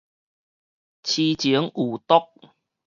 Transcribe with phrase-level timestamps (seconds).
[1.03, 2.53] 癡情有毒